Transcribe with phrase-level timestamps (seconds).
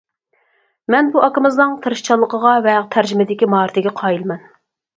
[0.95, 4.45] مەن بۇ ئاكىمىزنىڭ تىرىشچانلىقىڭغا ۋە تەرجىمىدىكى ماھارىتىگە قايىلمەن.